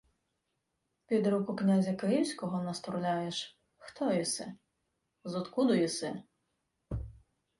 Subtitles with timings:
[1.07, 3.59] —Під руку князя київського нас турляєш?
[3.77, 4.53] Хто єси?
[5.23, 6.23] Зодкуду єси?.